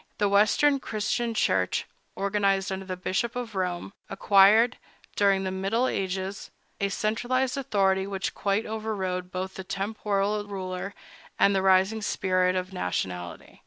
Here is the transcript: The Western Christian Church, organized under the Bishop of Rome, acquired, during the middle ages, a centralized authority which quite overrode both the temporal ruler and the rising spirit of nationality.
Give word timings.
The 0.17 0.27
Western 0.29 0.79
Christian 0.79 1.35
Church, 1.35 1.85
organized 2.15 2.71
under 2.71 2.85
the 2.87 2.97
Bishop 2.97 3.35
of 3.35 3.53
Rome, 3.53 3.93
acquired, 4.09 4.77
during 5.15 5.43
the 5.43 5.51
middle 5.51 5.87
ages, 5.87 6.49
a 6.79 6.89
centralized 6.89 7.55
authority 7.55 8.07
which 8.07 8.33
quite 8.33 8.65
overrode 8.65 9.31
both 9.31 9.53
the 9.53 9.63
temporal 9.63 10.47
ruler 10.47 10.95
and 11.37 11.53
the 11.53 11.61
rising 11.61 12.01
spirit 12.01 12.55
of 12.55 12.73
nationality. 12.73 13.59